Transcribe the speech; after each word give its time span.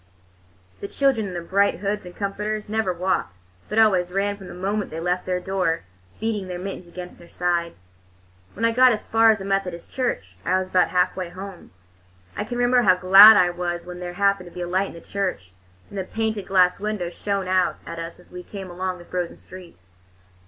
The 0.79 0.87
children, 0.87 1.27
in 1.27 1.33
their 1.33 1.43
bright 1.43 1.77
hoods 1.79 2.07
and 2.07 2.15
comforters, 2.15 2.67
never 2.67 2.91
walked, 2.91 3.35
but 3.69 3.77
always 3.77 4.11
ran 4.11 4.35
from 4.35 4.47
the 4.47 4.55
moment 4.55 4.89
they 4.89 4.99
left 4.99 5.27
their 5.27 5.39
door, 5.39 5.83
beating 6.19 6.47
their 6.47 6.57
mittens 6.57 6.87
against 6.87 7.19
their 7.19 7.29
sides. 7.29 7.91
When 8.53 8.65
I 8.65 8.71
got 8.71 8.93
as 8.93 9.05
far 9.05 9.29
as 9.29 9.37
the 9.37 9.45
Methodist 9.45 9.91
Church, 9.91 10.35
I 10.43 10.57
was 10.57 10.69
about 10.69 10.87
halfway 10.89 11.29
home. 11.29 11.69
I 12.35 12.45
can 12.45 12.57
remember 12.57 12.81
how 12.81 12.95
glad 12.95 13.37
I 13.37 13.51
was 13.51 13.85
when 13.85 13.99
there 13.99 14.13
happened 14.13 14.47
to 14.49 14.55
be 14.55 14.61
a 14.61 14.67
light 14.67 14.87
in 14.87 14.93
the 14.93 15.01
church, 15.01 15.51
and 15.91 15.99
the 15.99 16.03
painted 16.03 16.47
glass 16.47 16.79
window 16.79 17.11
shone 17.11 17.47
out 17.47 17.77
at 17.85 17.99
us 17.99 18.19
as 18.19 18.31
we 18.31 18.41
came 18.41 18.71
along 18.71 18.97
the 18.97 19.05
frozen 19.05 19.35
street. 19.35 19.77